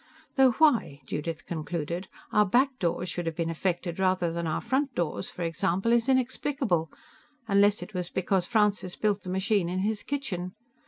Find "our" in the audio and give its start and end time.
2.31-2.43, 4.47-4.59